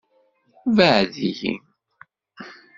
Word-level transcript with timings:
Bɛed-iyi. 0.75 1.53